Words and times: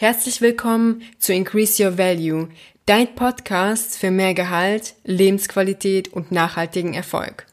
Herzlich 0.00 0.40
willkommen 0.40 1.02
zu 1.18 1.32
Increase 1.32 1.84
Your 1.84 1.98
Value, 1.98 2.50
dein 2.86 3.16
Podcast 3.16 3.98
für 3.98 4.12
mehr 4.12 4.32
Gehalt, 4.32 4.94
Lebensqualität 5.02 6.12
und 6.12 6.30
nachhaltigen 6.30 6.94
Erfolg. 6.94 7.46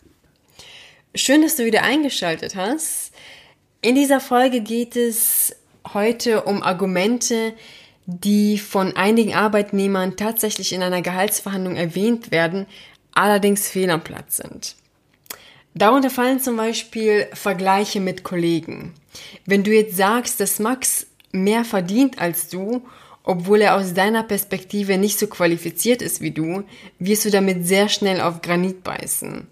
Schön, 1.15 1.41
dass 1.41 1.55
du 1.55 1.65
wieder 1.65 1.81
eingeschaltet 1.81 2.55
hast. 2.55 3.13
In 3.81 3.95
dieser 3.95 4.19
Folge 4.19 4.61
geht 4.61 4.95
es 4.95 5.55
heute 5.91 6.43
um 6.43 6.61
Argumente, 6.61 7.55
die 8.05 8.59
von 8.59 8.95
einigen 8.95 9.33
Arbeitnehmern 9.33 10.15
tatsächlich 10.15 10.71
in 10.71 10.83
einer 10.83 11.01
Gehaltsverhandlung 11.01 11.75
erwähnt 11.75 12.29
werden, 12.29 12.67
allerdings 13.15 13.67
fehl 13.67 13.89
am 13.89 14.03
Platz 14.03 14.37
sind. 14.37 14.75
Darunter 15.73 16.11
fallen 16.11 16.39
zum 16.39 16.57
Beispiel 16.57 17.25
Vergleiche 17.33 18.01
mit 18.01 18.21
Kollegen. 18.21 18.93
Wenn 19.47 19.63
du 19.63 19.71
jetzt 19.71 19.97
sagst, 19.97 20.39
dass 20.39 20.59
Max 20.59 21.07
mehr 21.35 21.65
verdient 21.65 22.19
als 22.19 22.49
du, 22.49 22.83
obwohl 23.23 23.61
er 23.61 23.75
aus 23.75 23.93
deiner 23.93 24.23
Perspektive 24.23 24.97
nicht 24.97 25.19
so 25.19 25.27
qualifiziert 25.27 26.01
ist 26.01 26.21
wie 26.21 26.31
du, 26.31 26.63
wirst 26.99 27.25
du 27.25 27.31
damit 27.31 27.67
sehr 27.67 27.89
schnell 27.89 28.21
auf 28.21 28.41
Granit 28.41 28.83
beißen. 28.83 29.47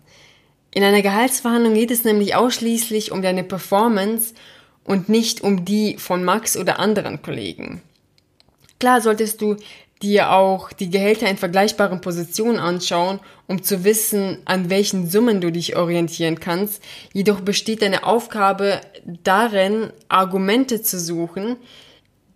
In 0.71 0.83
einer 0.83 1.01
Gehaltsverhandlung 1.01 1.73
geht 1.73 1.91
es 1.91 2.03
nämlich 2.03 2.35
ausschließlich 2.35 3.11
um 3.11 3.21
deine 3.21 3.43
Performance 3.43 4.33
und 4.83 5.09
nicht 5.09 5.41
um 5.41 5.65
die 5.65 5.97
von 5.97 6.23
Max 6.23 6.57
oder 6.57 6.79
anderen 6.79 7.21
Kollegen. 7.21 7.81
Klar 8.79 9.01
solltest 9.01 9.41
du 9.41 9.55
dir 10.03 10.31
auch 10.31 10.73
die 10.73 10.89
Gehälter 10.89 11.29
in 11.29 11.37
vergleichbaren 11.37 12.01
Positionen 12.01 12.59
anschauen, 12.59 13.19
um 13.47 13.63
zu 13.63 13.83
wissen, 13.83 14.39
an 14.45 14.69
welchen 14.69 15.09
Summen 15.09 15.41
du 15.41 15.51
dich 15.51 15.75
orientieren 15.75 16.39
kannst. 16.39 16.83
Jedoch 17.13 17.41
besteht 17.41 17.81
deine 17.81 18.03
Aufgabe 18.03 18.81
darin, 19.23 19.91
Argumente 20.09 20.81
zu 20.81 20.99
suchen, 20.99 21.55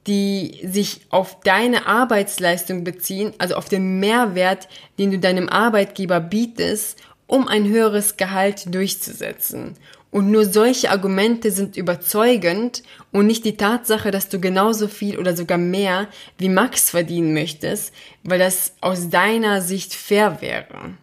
die 0.07 0.59
sich 0.63 1.01
auf 1.09 1.41
deine 1.41 1.85
Arbeitsleistung 1.85 2.85
beziehen, 2.85 3.33
also 3.37 3.55
auf 3.55 3.67
den 3.67 3.99
Mehrwert, 3.99 4.69
den 4.97 5.11
du 5.11 5.19
deinem 5.19 5.49
Arbeitgeber 5.49 6.21
bietest, 6.21 6.97
um 7.27 7.49
ein 7.49 7.67
höheres 7.67 8.15
Gehalt 8.15 8.73
durchzusetzen. 8.73 9.75
Und 10.09 10.31
nur 10.31 10.45
solche 10.45 10.89
Argumente 10.89 11.51
sind 11.51 11.75
überzeugend 11.75 12.83
und 13.11 13.27
nicht 13.27 13.43
die 13.43 13.57
Tatsache, 13.57 14.09
dass 14.09 14.29
du 14.29 14.39
genauso 14.39 14.87
viel 14.87 15.19
oder 15.19 15.35
sogar 15.35 15.57
mehr 15.57 16.07
wie 16.37 16.49
Max 16.49 16.89
verdienen 16.89 17.33
möchtest, 17.33 17.93
weil 18.23 18.39
das 18.39 18.73
aus 18.79 19.09
deiner 19.09 19.61
Sicht 19.61 19.93
fair 19.93 20.41
wäre. 20.41 20.95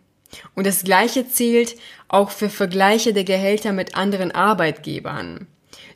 Und 0.54 0.66
das 0.66 0.84
Gleiche 0.84 1.28
zählt 1.28 1.76
auch 2.08 2.30
für 2.30 2.48
Vergleiche 2.48 3.12
der 3.12 3.24
Gehälter 3.24 3.72
mit 3.72 3.94
anderen 3.94 4.32
Arbeitgebern. 4.32 5.46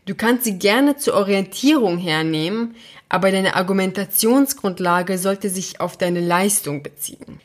Du 0.04 0.14
kannst 0.14 0.44
sie 0.44 0.58
gerne 0.58 0.96
zur 0.96 1.14
Orientierung 1.14 1.98
hernehmen, 1.98 2.74
aber 3.08 3.30
deine 3.30 3.56
Argumentationsgrundlage 3.56 5.18
sollte 5.18 5.50
sich 5.50 5.80
auf 5.80 5.96
deine 5.96 6.20
Leistung 6.20 6.82
beziehen. 6.82 7.40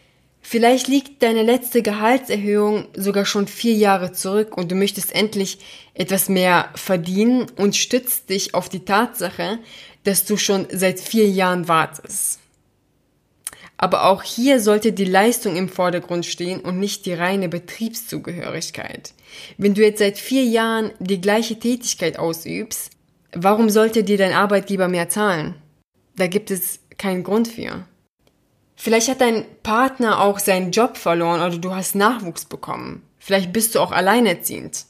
Vielleicht 0.45 0.89
liegt 0.89 1.23
deine 1.23 1.41
letzte 1.41 1.81
Gehaltserhöhung 1.81 2.89
sogar 2.95 3.25
schon 3.25 3.47
vier 3.47 3.73
Jahre 3.73 4.11
zurück 4.11 4.57
und 4.57 4.69
du 4.71 4.75
möchtest 4.75 5.15
endlich 5.15 5.57
etwas 5.93 6.27
mehr 6.27 6.69
verdienen 6.75 7.47
und 7.55 7.77
stützt 7.77 8.29
dich 8.29 8.53
auf 8.53 8.67
die 8.67 8.83
Tatsache, 8.83 9.59
dass 10.03 10.25
du 10.25 10.35
schon 10.35 10.67
seit 10.69 10.99
vier 10.99 11.29
Jahren 11.29 11.69
wartest. 11.69 12.39
Aber 13.77 14.05
auch 14.05 14.21
hier 14.21 14.59
sollte 14.59 14.91
die 14.91 15.05
Leistung 15.05 15.55
im 15.55 15.69
Vordergrund 15.69 16.25
stehen 16.25 16.59
und 16.59 16.77
nicht 16.77 17.05
die 17.05 17.13
reine 17.13 17.47
Betriebszugehörigkeit. 17.47 19.13
Wenn 19.57 19.73
du 19.73 19.81
jetzt 19.81 19.99
seit 19.99 20.17
vier 20.17 20.43
Jahren 20.43 20.91
die 20.99 21.21
gleiche 21.21 21.57
Tätigkeit 21.57 22.19
ausübst, 22.19 22.91
warum 23.33 23.69
sollte 23.69 24.03
dir 24.03 24.17
dein 24.17 24.33
Arbeitgeber 24.33 24.89
mehr 24.89 25.07
zahlen? 25.09 25.55
Da 26.17 26.27
gibt 26.27 26.51
es 26.51 26.79
keinen 26.97 27.23
Grund 27.23 27.47
für. 27.47 27.85
Vielleicht 28.83 29.07
hat 29.07 29.21
dein 29.21 29.45
Partner 29.63 30.19
auch 30.19 30.39
seinen 30.39 30.71
Job 30.71 30.97
verloren 30.97 31.39
oder 31.39 31.57
du 31.57 31.73
hast 31.73 31.95
Nachwuchs 31.95 32.43
bekommen. 32.43 33.01
Vielleicht 33.17 33.53
bist 33.53 33.75
du 33.75 33.79
auch 33.79 33.93
alleinerziehend. 33.93 34.83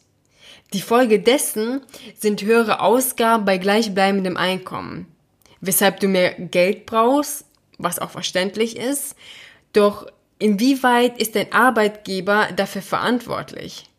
Die 0.73 0.81
Folge 0.81 1.19
dessen 1.19 1.81
sind 2.17 2.41
höhere 2.41 2.79
Ausgaben 2.79 3.45
bei 3.45 3.59
gleichbleibendem 3.59 4.35
Einkommen, 4.35 5.05
weshalb 5.61 5.99
du 5.99 6.07
mehr 6.07 6.33
Geld 6.33 6.87
brauchst, 6.87 7.45
was 7.77 7.99
auch 7.99 8.09
verständlich 8.09 8.77
ist. 8.77 9.15
Doch 9.73 10.07
inwieweit 10.39 11.21
ist 11.21 11.35
dein 11.35 11.51
Arbeitgeber 11.51 12.47
dafür 12.55 12.81
verantwortlich? 12.81 13.91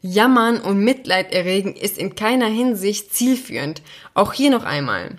Jammern 0.00 0.58
und 0.58 0.78
Mitleid 0.78 1.34
erregen 1.34 1.76
ist 1.76 1.98
in 1.98 2.14
keiner 2.14 2.48
Hinsicht 2.48 3.14
zielführend. 3.14 3.82
Auch 4.14 4.32
hier 4.32 4.48
noch 4.48 4.64
einmal. 4.64 5.18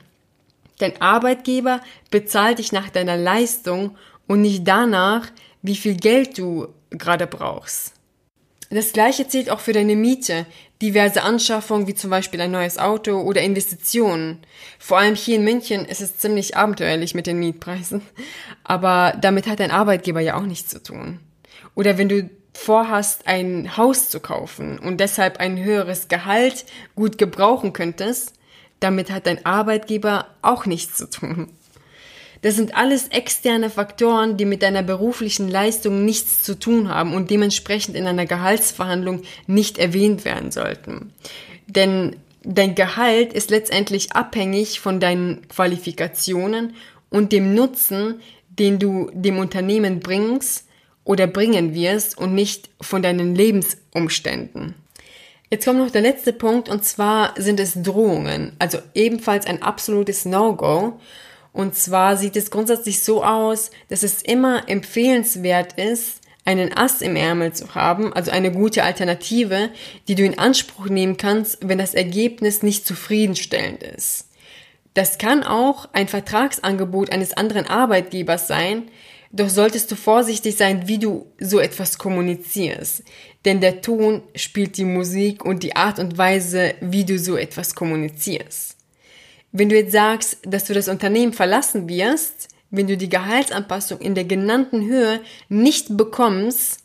Dein 0.80 1.00
Arbeitgeber 1.00 1.80
bezahlt 2.10 2.58
dich 2.60 2.72
nach 2.72 2.90
deiner 2.90 3.18
Leistung 3.18 3.96
und 4.28 4.42
nicht 4.42 4.68
danach, 4.68 5.28
wie 5.62 5.76
viel 5.76 5.96
Geld 5.96 6.38
du 6.38 6.68
gerade 6.92 7.28
brauchst. 7.28 7.94
Das 8.70 8.94
gleiche 8.94 9.28
zählt 9.28 9.50
auch 9.50 9.60
für 9.60 9.74
deine 9.74 9.96
Miete, 9.96 10.46
diverse 10.82 11.24
Anschaffungen 11.24 11.88
wie 11.88 11.94
zum 11.94 12.10
Beispiel 12.10 12.42
ein 12.42 12.52
neues 12.52 12.78
Auto 12.78 13.22
oder 13.22 13.42
Investitionen. 13.42 14.40
Vor 14.80 14.98
allem 14.98 15.16
hier 15.16 15.38
in 15.38 15.44
München 15.44 15.86
ist 15.86 16.02
es 16.02 16.18
ziemlich 16.18 16.58
abenteuerlich 16.58 17.14
mit 17.14 17.28
den 17.28 17.40
Mietpreisen, 17.40 18.02
aber 18.64 19.16
damit 19.22 19.48
hat 19.48 19.60
dein 19.60 19.72
Arbeitgeber 19.72 20.20
ja 20.20 20.36
auch 20.36 20.46
nichts 20.46 20.72
zu 20.72 20.82
tun. 20.82 21.20
Oder 21.76 21.98
wenn 21.98 22.10
du 22.10 22.30
vorhast, 22.54 23.28
ein 23.28 23.78
Haus 23.78 24.10
zu 24.10 24.20
kaufen 24.20 24.80
und 24.80 25.00
deshalb 25.00 25.40
ein 25.40 25.64
höheres 25.64 26.08
Gehalt 26.08 26.66
gut 26.96 27.18
gebrauchen 27.18 27.74
könntest, 27.74 28.34
damit 28.80 29.12
hat 29.12 29.28
dein 29.28 29.46
Arbeitgeber 29.46 30.28
auch 30.42 30.66
nichts 30.66 30.98
zu 30.98 31.10
tun. 31.10 31.52
Das 32.42 32.56
sind 32.56 32.76
alles 32.76 33.08
externe 33.10 33.70
Faktoren, 33.70 34.38
die 34.38 34.46
mit 34.46 34.62
deiner 34.62 34.84
beruflichen 34.84 35.50
Leistung 35.50 36.06
nichts 36.06 36.44
zu 36.44 36.60
tun 36.60 36.90
haben 36.90 37.14
und 37.14 37.32
dementsprechend 37.32 37.96
in 37.96 38.08
einer 38.08 38.26
Gehaltsverhandlung 38.26 39.24
nicht 39.48 39.78
erwähnt 39.78 40.26
werden 40.26 40.52
sollten. 40.52 41.14
Denn 41.68 42.16
dein 42.44 42.76
Gehalt 42.76 43.34
ist 43.34 43.50
letztendlich 43.50 44.12
abhängig 44.14 44.80
von 44.80 45.00
deinen 45.00 45.48
Qualifikationen 45.48 46.76
und 47.10 47.32
dem 47.32 47.54
Nutzen, 47.56 48.22
den 48.50 48.80
du 48.80 49.10
dem 49.14 49.40
Unternehmen 49.40 50.00
bringst 50.00 50.66
oder 51.04 51.28
bringen 51.28 51.74
wirst 51.74 52.18
und 52.18 52.34
nicht 52.34 52.70
von 52.82 53.02
deinen 53.02 53.36
Lebensumständen. 53.36 54.76
Jetzt 55.52 55.66
kommt 55.66 55.80
noch 55.80 55.92
der 55.92 56.02
letzte 56.02 56.34
Punkt 56.34 56.70
und 56.70 56.84
zwar 56.84 57.34
sind 57.38 57.60
es 57.60 57.82
Drohungen, 57.82 58.54
also 58.60 58.80
ebenfalls 58.94 59.46
ein 59.46 59.62
absolutes 59.62 60.26
No-Go. 60.26 61.00
Und 61.56 61.74
zwar 61.74 62.18
sieht 62.18 62.36
es 62.36 62.52
grundsätzlich 62.52 63.02
so 63.02 63.24
aus, 63.24 63.72
dass 63.88 64.04
es 64.04 64.22
immer 64.22 64.68
empfehlenswert 64.68 65.80
ist, 65.80 66.20
einen 66.44 66.76
Ass 66.76 67.02
im 67.02 67.16
Ärmel 67.16 67.54
zu 67.54 67.74
haben, 67.76 68.12
also 68.12 68.30
eine 68.30 68.52
gute 68.52 68.84
Alternative, 68.84 69.70
die 70.10 70.16
du 70.16 70.26
in 70.26 70.38
Anspruch 70.38 70.90
nehmen 70.90 71.16
kannst, 71.16 71.60
wenn 71.62 71.78
das 71.78 71.94
Ergebnis 71.94 72.62
nicht 72.62 72.86
zufriedenstellend 72.86 73.84
ist. 73.84 74.28
Das 74.96 75.18
kann 75.18 75.46
auch 75.46 75.88
ein 75.94 76.10
Vertragsangebot 76.10 77.10
eines 77.14 77.32
anderen 77.32 77.68
Arbeitgebers 77.68 78.50
sein, 78.50 78.92
doch 79.32 79.48
solltest 79.48 79.90
du 79.90 79.96
vorsichtig 79.96 80.58
sein, 80.58 80.90
wie 80.90 81.00
du 81.00 81.32
so 81.40 81.62
etwas 81.62 81.98
kommunizierst. 81.98 83.02
Denn 83.46 83.62
der 83.62 83.80
Ton 83.80 84.24
spielt 84.36 84.76
die 84.76 84.84
Musik 84.84 85.46
und 85.46 85.64
die 85.64 85.78
Art 85.78 86.00
und 86.00 86.18
Weise, 86.18 86.74
wie 86.82 87.06
du 87.06 87.18
so 87.18 87.38
etwas 87.38 87.76
kommunizierst. 87.76 88.75
Wenn 89.58 89.70
du 89.70 89.78
jetzt 89.78 89.94
sagst, 89.94 90.40
dass 90.44 90.66
du 90.66 90.74
das 90.74 90.90
Unternehmen 90.90 91.32
verlassen 91.32 91.88
wirst, 91.88 92.50
wenn 92.72 92.88
du 92.88 92.98
die 92.98 93.08
Gehaltsanpassung 93.08 94.00
in 94.00 94.14
der 94.14 94.26
genannten 94.26 94.86
Höhe 94.86 95.22
nicht 95.48 95.96
bekommst, 95.96 96.80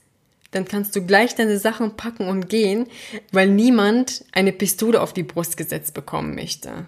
dann 0.53 0.67
kannst 0.67 0.95
du 0.95 1.05
gleich 1.05 1.35
deine 1.35 1.59
Sachen 1.59 1.97
packen 1.97 2.29
und 2.29 2.49
gehen, 2.49 2.87
weil 3.33 3.49
niemand 3.49 4.25
eine 4.31 4.53
Pistole 4.53 5.01
auf 5.01 5.13
die 5.13 5.25
Brust 5.25 5.57
gesetzt 5.57 5.95
bekommen 5.95 6.37
möchte. 6.37 6.87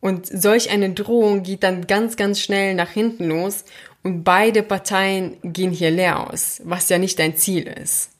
Und 0.00 0.26
solch 0.26 0.70
eine 0.70 0.94
Drohung 0.94 1.42
geht 1.42 1.62
dann 1.62 1.86
ganz, 1.86 2.16
ganz 2.16 2.40
schnell 2.40 2.74
nach 2.74 2.88
hinten 2.88 3.28
los 3.28 3.66
und 4.02 4.24
beide 4.24 4.62
Parteien 4.62 5.36
gehen 5.42 5.70
hier 5.70 5.90
leer 5.90 6.30
aus, 6.30 6.62
was 6.64 6.88
ja 6.88 6.96
nicht 6.96 7.18
dein 7.18 7.36
Ziel 7.36 7.66
ist. 7.66 8.12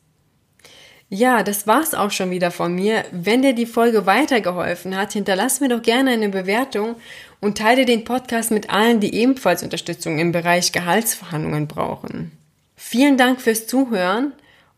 Ja, 1.13 1.43
das 1.43 1.67
war's 1.67 1.93
auch 1.93 2.13
schon 2.13 2.31
wieder 2.31 2.53
von 2.53 2.73
mir. 2.73 3.05
Wenn 3.11 3.43
dir 3.43 3.53
die 3.53 3.67
Folge 3.67 4.07
weitergeholfen 4.07 4.97
hat, 4.97 5.13
hinterlass 5.13 5.61
mir 5.61 5.69
doch 5.69 5.83
gerne 5.83 6.13
eine 6.13 6.29
Bewertung 6.29 6.95
und 7.41 7.59
teile 7.59 7.85
den 7.85 8.05
Podcast 8.05 8.53
mit 8.53 8.71
allen, 8.71 9.01
die 9.01 9.13
ebenfalls 9.13 9.65
Unterstützung 9.65 10.21
im 10.21 10.31
Bereich 10.31 10.71
Gehaltsverhandlungen 10.71 11.67
brauchen. 11.67 12.31
Vielen 12.77 13.17
Dank 13.17 13.41
fürs 13.41 13.67
Zuhören 13.67 14.33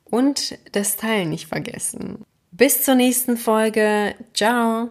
und 0.04 0.58
das 0.72 0.96
Teilen 0.96 1.28
nicht 1.28 1.48
vergessen. 1.48 2.24
Bis 2.50 2.82
zur 2.82 2.94
nächsten 2.94 3.36
Folge. 3.36 4.14
Ciao. 4.32 4.88